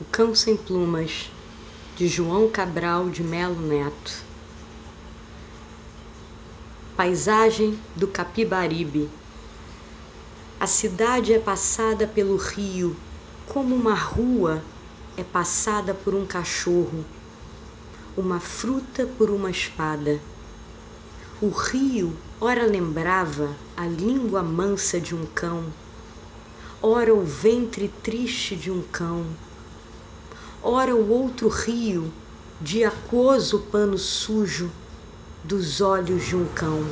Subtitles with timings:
[0.00, 1.30] O Cão Sem Plumas,
[1.96, 4.24] de João Cabral de Melo Neto.
[6.96, 9.08] Paisagem do Capibaribe.
[10.58, 12.96] A cidade é passada pelo rio,
[13.46, 14.60] como uma rua
[15.16, 17.04] é passada por um cachorro,
[18.16, 20.20] uma fruta por uma espada.
[21.40, 25.72] O rio ora lembrava a língua mansa de um cão,
[26.82, 29.24] ora o ventre triste de um cão
[30.66, 32.10] ora o outro rio,
[32.58, 34.70] de aquoso pano sujo
[35.44, 36.82] dos olhos de um cão.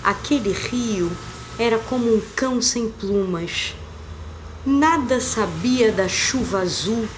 [0.00, 1.10] Aquele rio
[1.58, 3.74] era como um cão sem plumas.
[4.64, 7.08] Nada sabia da chuva azul,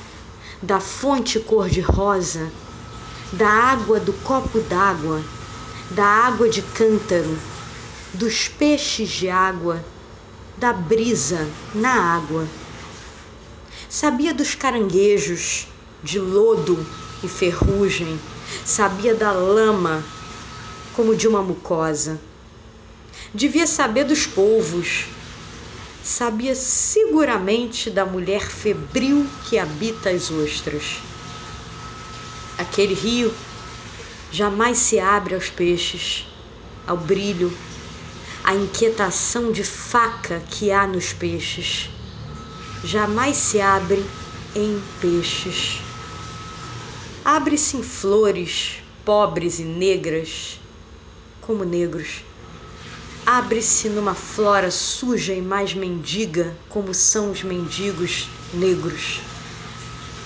[0.63, 2.51] da fonte cor-de-rosa,
[3.31, 5.23] da água do copo d'água,
[5.91, 7.37] da água de cântaro,
[8.15, 9.85] dos peixes de água,
[10.57, 12.62] da brisa na água
[13.95, 15.69] Sabia dos caranguejos,
[16.03, 16.87] de lodo
[17.23, 18.19] e ferrugem,
[18.65, 20.03] sabia da lama
[20.95, 22.19] como de uma mucosa.
[23.35, 25.09] Devia saber dos polvos,
[26.03, 31.03] sabia seguramente da mulher febril que habita as ostras.
[32.57, 33.37] Aquele rio
[34.31, 36.27] jamais se abre aos peixes,
[36.87, 37.55] ao brilho,
[38.43, 41.92] à inquietação de faca que há nos peixes
[42.85, 44.05] jamais se abre
[44.55, 45.81] em peixes.
[47.25, 50.61] Abre-se em flores, pobres e negras,
[51.41, 52.25] como negros.
[53.25, 59.21] Abre-se numa flora suja e mais mendiga, como são os mendigos negros.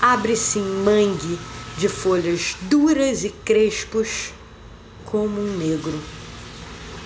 [0.01, 1.39] Abre-se em mangue
[1.77, 4.33] de folhas duras e crespos,
[5.05, 6.01] como um negro.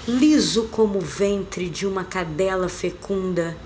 [0.07, 3.57] Liso como o ventre de uma cadela fecunda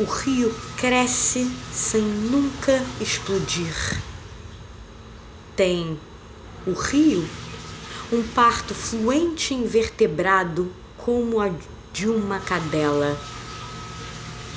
[0.00, 3.76] o rio cresce sem nunca explodir.
[5.54, 6.00] Tem
[6.66, 7.22] o rio
[8.10, 11.50] um parto fluente invertebrado como a
[11.92, 13.14] de uma cadela.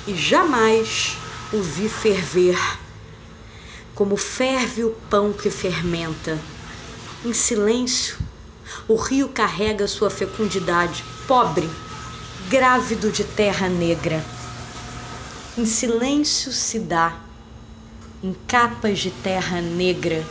[0.08, 1.18] E jamais
[1.52, 2.58] o vi ferver,
[3.94, 6.40] como ferve o pão que fermenta.
[7.26, 8.16] Em silêncio,
[8.88, 11.70] o rio carrega sua fecundidade, pobre,
[12.48, 14.24] grávido de terra negra
[15.56, 17.16] em silêncio se dá,
[18.24, 20.28] em capas de terra negra,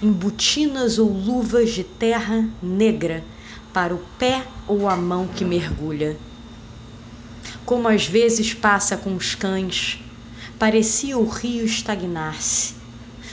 [0.00, 3.24] em botinas ou luvas de terra negra,
[3.72, 6.16] para o pé ou a mão que mergulha.
[7.64, 10.00] Como às vezes passa com os cães,
[10.60, 12.74] parecia o rio estagnar-se.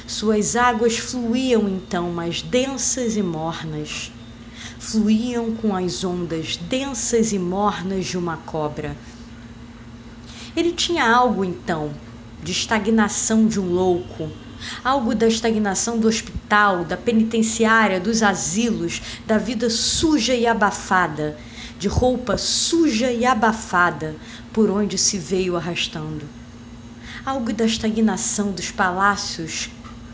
[0.07, 4.11] Suas águas fluíam então mais densas e mornas.
[4.79, 8.97] Fluíam com as ondas densas e mornas de uma cobra
[10.55, 11.91] ele tinha algo então
[12.43, 14.29] de estagnação de um louco,
[14.83, 21.37] algo da estagnação do hospital, da penitenciária, dos asilos, da vida suja e abafada,
[21.79, 24.15] de roupa suja e abafada
[24.51, 26.27] por onde se veio arrastando.
[27.25, 29.69] Algo da estagnação dos palácios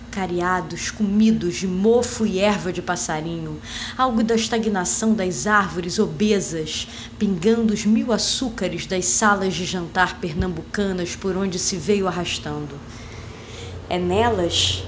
[0.09, 3.59] cariados, comidos de mofo e erva de passarinho,
[3.97, 6.87] algo da estagnação das árvores obesas,
[7.17, 12.75] pingando os mil açúcares das salas de jantar pernambucanas por onde se veio arrastando.
[13.89, 14.83] É nelas,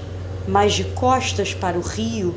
[0.46, 2.34] mas de costas para o rio,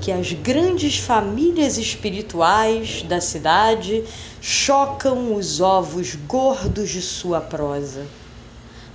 [0.00, 4.02] que as grandes famílias espirituais da cidade
[4.40, 8.06] chocam os ovos gordos de sua prosa.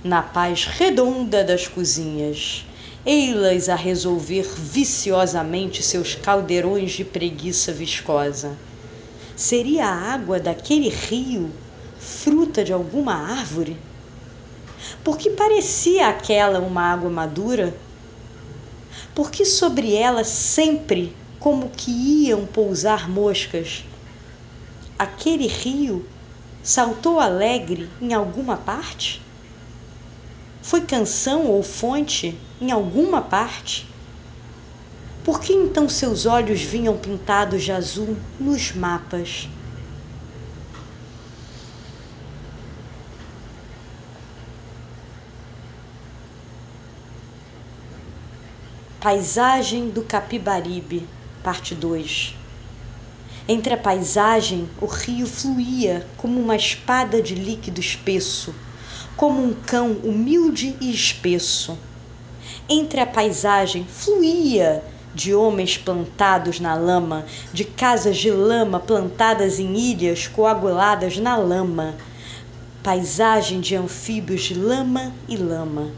[0.02, 2.66] Na paz redonda das cozinhas,
[3.06, 8.58] ei-las a resolver viciosamente seus caldeirões de preguiça viscosa.
[9.36, 11.54] Seria a água daquele rio
[11.96, 13.80] fruta de alguma árvore?
[15.04, 17.80] Porque parecia aquela uma água madura?
[19.14, 21.92] Porque sobre ela sempre como que
[22.26, 23.84] iam pousar moscas?
[24.98, 26.04] Aquele rio
[26.60, 29.25] saltou alegre em alguma parte?
[30.68, 33.86] Foi canção ou fonte em alguma parte?
[35.22, 39.48] Por que então seus olhos vinham pintados de azul nos mapas?
[48.98, 51.08] Paisagem do Capibaribe,
[51.44, 52.34] parte 2.
[53.46, 58.65] Entre a paisagem, o rio fluía como uma espada de líquido espesso
[59.16, 61.78] como um cão humilde e espesso.
[62.68, 64.84] Entre a paisagem fluía
[65.14, 71.94] de homens plantados na lama, de casas de lama plantadas em ilhas coaguladas na lama,
[72.82, 75.90] paisagem de anfíbios de lama e lama.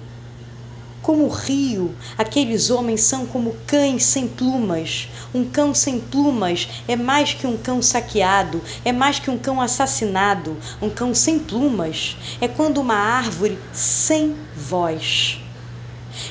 [1.02, 5.08] Como o rio, aqueles homens são como cães sem plumas.
[5.34, 9.60] Um cão sem plumas é mais que um cão saqueado, é mais que um cão
[9.60, 10.56] assassinado.
[10.80, 15.40] Um cão sem plumas é quando uma árvore sem voz.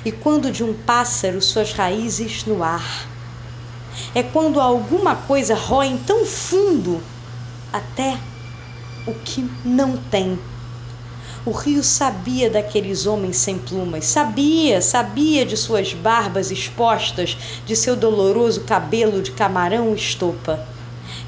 [0.04, 3.08] E quando de um pássaro suas raízes no ar.
[4.16, 7.02] É quando alguma coisa rói tão fundo
[7.72, 8.20] até
[9.06, 10.40] o que não tem
[11.48, 17.96] o rio sabia daqueles homens sem plumas, sabia, sabia de suas barbas expostas, de seu
[17.96, 20.60] doloroso cabelo de camarão estopa.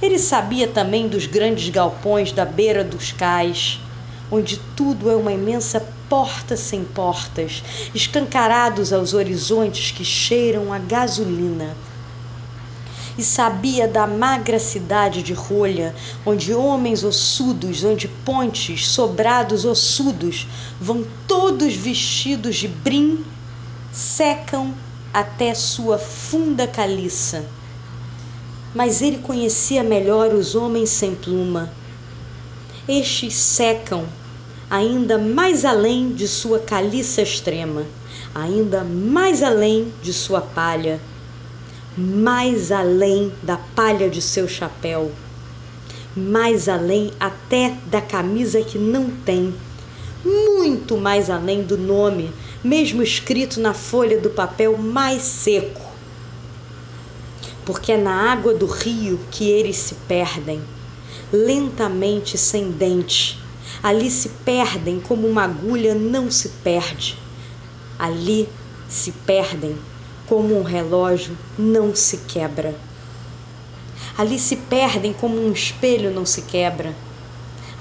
[0.01, 3.79] Ele sabia também dos grandes galpões da beira dos cais,
[4.29, 7.63] onde tudo é uma imensa porta sem portas,
[7.95, 11.77] escancarados aos horizontes que cheiram a gasolina
[13.19, 15.93] e sabia da magra cidade de Rolha,
[16.25, 20.47] onde homens ossudos, onde pontes, sobrados ossudos,
[20.79, 23.25] vão todos vestidos de brim,
[23.91, 24.73] secam
[25.13, 27.43] até sua funda caliça.
[28.73, 31.69] Mas ele conhecia melhor os homens sem pluma.
[32.87, 34.05] Estes secam
[34.69, 37.85] ainda mais além de sua caliça extrema,
[38.33, 41.01] ainda mais além de sua palha
[41.99, 45.11] mais além da palha de seu chapéu,
[46.15, 49.53] mais além até da camisa que não tem,
[50.23, 52.31] muito mais além do nome,
[52.63, 55.81] mesmo escrito na folha do papel mais seco.
[57.65, 60.61] Porque é na água do rio que eles se perdem,
[61.33, 63.37] lentamente sem dente.
[63.83, 67.17] Ali se perdem como uma agulha não se perde.
[67.99, 68.47] Ali
[68.87, 69.77] se perdem
[70.29, 72.75] como um relógio não se quebra.
[74.15, 76.93] Ali se perdem como um espelho não se quebra.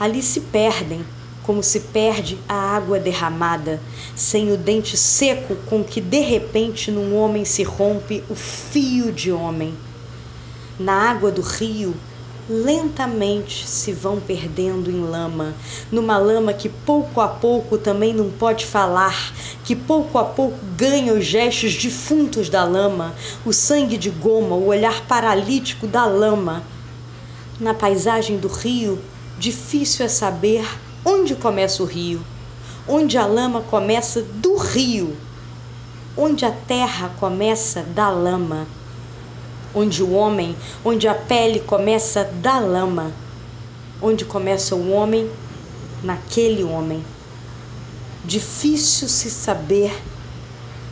[0.01, 1.05] Ali se perdem
[1.43, 3.81] como se perde a água derramada,
[4.17, 9.31] sem o dente seco com que de repente num homem se rompe o fio de
[9.31, 9.75] homem.
[10.79, 11.95] Na água do rio
[12.49, 15.55] lentamente se vão perdendo em lama,
[15.93, 21.13] numa lama que pouco a pouco também não pode falar, que pouco a pouco ganha
[21.13, 23.15] os gestos defuntos da lama,
[23.45, 26.63] o sangue de goma, o olhar paralítico da lama.
[27.61, 28.99] Na paisagem do rio,
[29.39, 30.67] difícil é saber
[31.05, 32.25] onde começa o rio,
[32.89, 35.15] onde a lama começa do rio,
[36.17, 38.67] onde a terra começa da lama
[39.79, 43.13] onde o homem, onde a pele começa da lama,
[44.03, 45.31] onde começa o homem
[46.03, 47.03] naquele homem.
[48.25, 49.93] Difícil se saber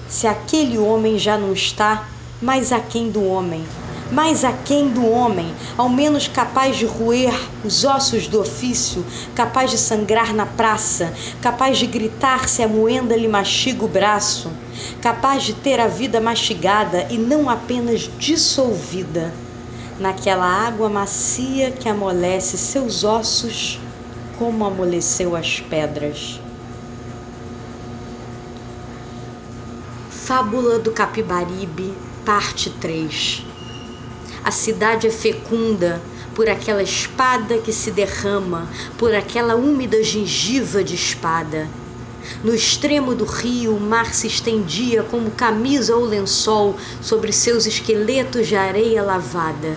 [0.09, 2.09] se aquele homem já não está
[2.41, 3.65] mais aquém do homem,
[4.11, 9.05] mais aquém do homem, ao menos capaz de roer os ossos do ofício,
[9.35, 11.13] capaz de sangrar na praça,
[11.43, 14.51] capaz de gritar se a moenda lhe mastiga o braço,
[15.03, 19.33] capaz de ter a vida mastigada e não apenas dissolvida
[19.99, 23.81] naquela água macia que amolece seus ossos
[24.39, 26.41] como amoleceu as pedras.
[30.11, 31.95] Fábula do Capibaribe,
[32.25, 33.56] parte 3
[34.47, 36.01] a cidade é fecunda
[36.33, 41.67] por aquela espada que se derrama, por aquela úmida gengiva de espada.
[42.45, 48.47] No extremo do rio, o mar se estendia como camisa ou lençol sobre seus esqueletos
[48.47, 49.77] de areia lavada.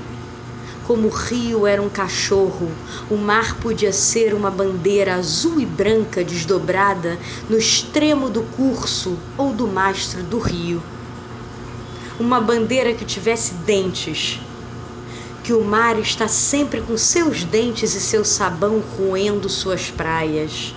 [0.85, 2.69] Como o rio era um cachorro,
[3.09, 7.17] o mar podia ser uma bandeira azul e branca desdobrada
[7.49, 10.79] no extremo do curso ou do mastro do rio.
[12.19, 14.39] Uma bandeira que tivesse dentes,
[15.49, 20.75] que o mar está sempre com seus dentes e seu sabão roendo suas praias.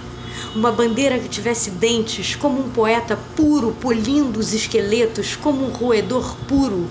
[0.54, 6.34] Uma bandeira que tivesse dentes, como um poeta puro polindo os esqueletos, como um roedor
[6.48, 6.88] puro,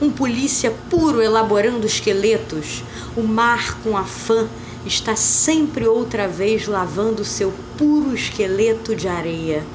[0.00, 2.84] um polícia puro elaborando esqueletos.
[3.16, 4.46] O mar, com afã,
[4.84, 9.66] está sempre outra vez lavando seu puro esqueleto de areia.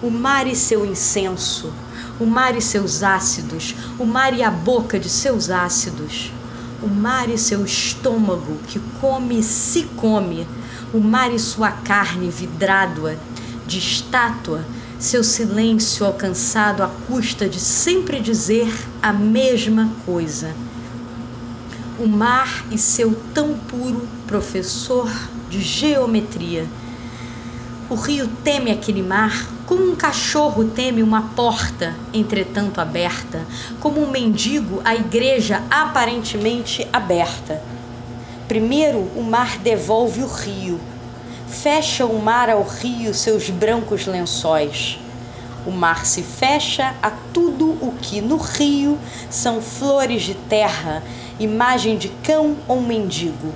[0.00, 1.72] O mar e seu incenso,
[2.20, 6.30] o mar e seus ácidos, o mar e a boca de seus ácidos
[6.82, 10.46] o mar e seu estômago que come e se come,
[10.92, 13.18] o mar e sua carne vidrada
[13.66, 14.64] de estátua,
[14.98, 18.72] seu silêncio alcançado à custa de sempre dizer
[19.02, 20.54] a mesma coisa.
[21.98, 25.10] O mar e seu tão puro professor
[25.50, 26.66] de geometria.
[27.90, 33.46] O rio teme aquele mar como um cachorro teme uma porta, entretanto aberta,
[33.78, 37.62] como um mendigo a igreja aparentemente aberta.
[38.48, 40.80] Primeiro o mar devolve o rio,
[41.46, 44.98] fecha o mar ao rio seus brancos lençóis.
[45.64, 48.98] O mar se fecha a tudo o que no rio
[49.30, 51.00] são flores de terra,
[51.38, 53.54] imagem de cão ou mendigo.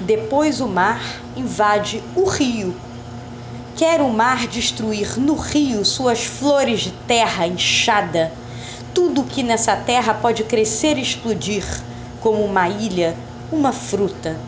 [0.00, 1.02] Depois o mar
[1.36, 2.72] invade o rio.
[3.76, 8.30] Quer o mar destruir no rio suas flores de terra inchada,
[8.92, 11.64] tudo que nessa terra pode crescer e explodir,
[12.20, 13.16] como uma ilha,
[13.50, 14.38] uma fruta.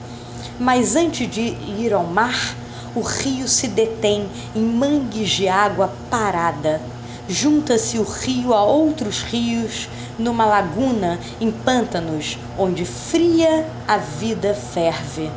[0.58, 2.54] Mas antes de ir ao mar,
[2.94, 6.80] o rio se detém em mangues de água parada.
[7.26, 9.88] Junta-se o rio a outros rios
[10.18, 15.30] numa laguna em pântanos, onde fria a vida ferve.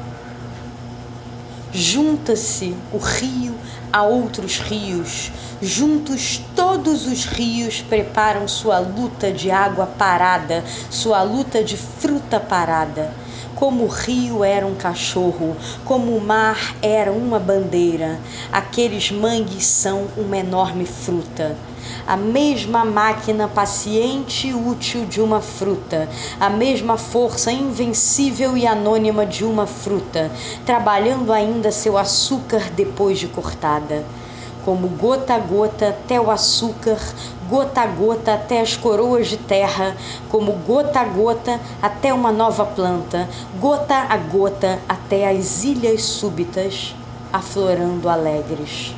[1.77, 3.53] Junta-se o rio
[3.91, 5.29] a outros rios,
[5.61, 13.13] juntos todos os rios preparam sua luta de água parada, sua luta de fruta parada
[13.57, 15.55] como o rio era um cachorro,
[15.85, 18.19] como o mar era uma bandeira,
[18.51, 21.55] aqueles mangues são uma enorme fruta.
[22.07, 29.25] A mesma máquina paciente e útil de uma fruta, a mesma força invencível e anônima
[29.25, 30.31] de uma fruta,
[30.65, 34.03] trabalhando ainda seu açúcar depois de cortada
[34.65, 36.97] como gota a gota até o açúcar,
[37.47, 39.95] gota a gota até as coroas de terra,
[40.27, 46.95] como gota a gota até uma nova planta, gota a gota até as ilhas súbitas,
[47.31, 48.95] aflorando alegres.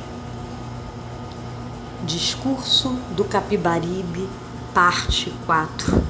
[2.08, 4.26] Discurso do Capibaribe,
[4.72, 6.02] parte 4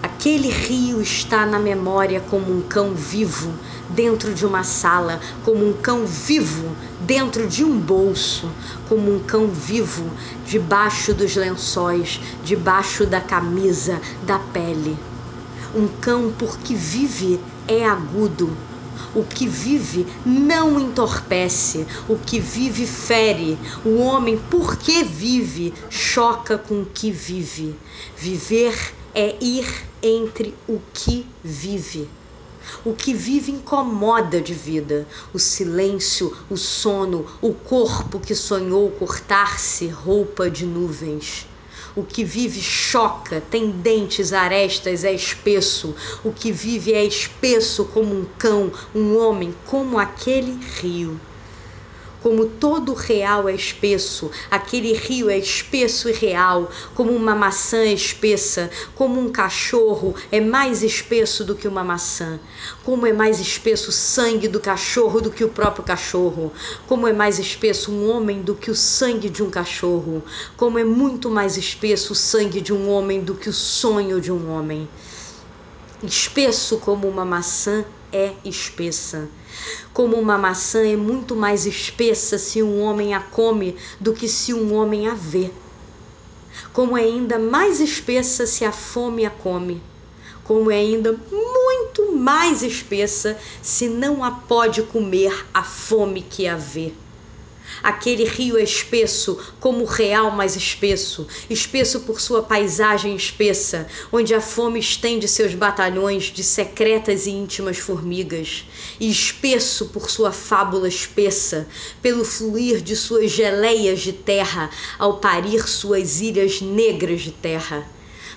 [0.00, 3.52] Aquele rio está na memória como um cão vivo
[3.90, 8.48] dentro de uma sala, como um cão vivo dentro de um bolso,
[8.88, 10.08] como um cão vivo
[10.46, 14.96] debaixo dos lençóis, debaixo da camisa, da pele.
[15.74, 18.56] Um cão, porque vive, é agudo.
[19.14, 23.58] O que vive não entorpece, o que vive fere.
[23.84, 27.78] O homem, porque vive, choca com o que vive.
[28.16, 29.66] Viver é ir
[30.02, 32.08] entre o que vive.
[32.84, 39.86] O que vive incomoda de vida, o silêncio, o sono, o corpo que sonhou cortar-se
[39.86, 41.46] roupa de nuvens.
[41.96, 45.94] O que vive choca, tem dentes, arestas, é espesso.
[46.24, 51.20] O que vive é espesso como um cão, um homem, como aquele rio.
[52.24, 57.92] Como todo real é espesso, aquele rio é espesso e real, como uma maçã é
[57.92, 62.40] espessa, como um cachorro é mais espesso do que uma maçã,
[62.82, 66.50] como é mais espesso o sangue do cachorro do que o próprio cachorro,
[66.86, 70.24] como é mais espesso um homem do que o sangue de um cachorro,
[70.56, 74.32] como é muito mais espesso o sangue de um homem do que o sonho de
[74.32, 74.88] um homem.
[76.02, 79.28] Espesso como uma maçã é espessa.
[79.92, 84.54] Como uma maçã é muito mais espessa se um homem a come do que se
[84.54, 85.50] um homem a vê.
[86.72, 89.82] Como é ainda mais espessa se a fome a come.
[90.44, 96.56] Como é ainda muito mais espessa se não a pode comer a fome que a
[96.56, 96.92] vê.
[97.82, 104.34] Aquele rio é espesso, como o real mais espesso, espesso por sua paisagem espessa, onde
[104.34, 108.66] a fome estende seus batalhões de secretas e íntimas formigas,
[109.00, 111.66] e espesso por sua fábula espessa,
[112.00, 117.88] pelo fluir de suas geleias de terra, ao parir suas ilhas negras de terra.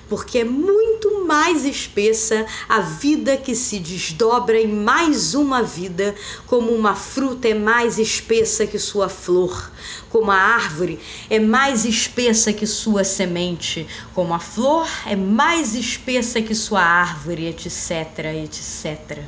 [0.10, 0.97] Porque é muito
[1.28, 6.16] mais espessa a vida que se desdobra em mais uma vida,
[6.48, 9.70] como uma fruta é mais espessa que sua flor,
[10.10, 10.98] como a árvore
[11.30, 17.48] é mais espessa que sua semente, como a flor é mais espessa que sua árvore,
[17.48, 19.20] etc, etc.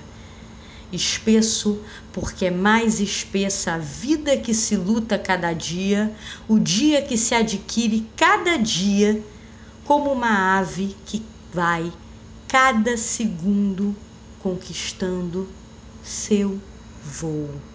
[0.92, 1.80] Espesso,
[2.14, 6.16] porque é mais espessa a vida que se luta cada dia,
[6.48, 9.22] o dia que se adquire cada dia
[9.84, 11.92] como uma ave que vai
[12.48, 13.96] cada segundo
[14.38, 15.56] conquistando
[16.02, 16.62] seu
[17.02, 17.69] voo.